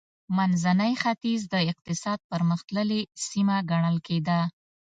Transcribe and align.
منځنی 0.37 0.93
ختیځ 1.01 1.41
د 1.53 1.55
اقتصاد 1.71 2.19
پرمختللې 2.31 3.01
سیمه 3.27 3.57
ګڼل 3.71 3.97
کېده. 4.07 4.39